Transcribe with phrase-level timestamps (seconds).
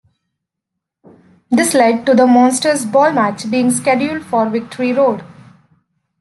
[1.51, 5.23] This led to the Monster's Ball match being scheduled for Victory Road.